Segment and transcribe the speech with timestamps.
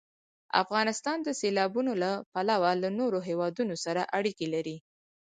[0.63, 4.77] افغانستان د سیلابونه له پلوه له نورو هېوادونو سره اړیکې لري.